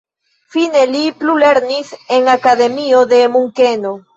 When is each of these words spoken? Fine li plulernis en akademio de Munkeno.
Fine 0.53 0.81
li 0.95 1.01
plulernis 1.19 1.91
en 2.17 2.33
akademio 2.37 3.07
de 3.13 3.21
Munkeno. 3.37 3.97